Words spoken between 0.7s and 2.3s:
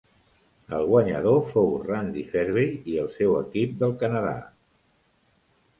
El guanyador fou Randy